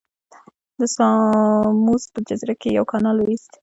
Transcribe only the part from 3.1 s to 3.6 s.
وویست.